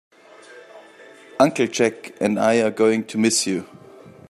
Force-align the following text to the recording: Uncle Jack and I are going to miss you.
Uncle 1.39 1.67
Jack 1.67 2.13
and 2.19 2.39
I 2.39 2.57
are 2.63 2.71
going 2.71 3.03
to 3.05 3.19
miss 3.19 3.45
you. 3.45 3.67